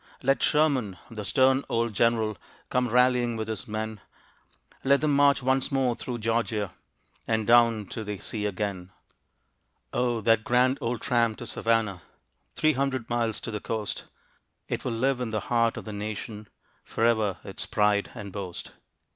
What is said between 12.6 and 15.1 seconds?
hundred miles to the coast, It will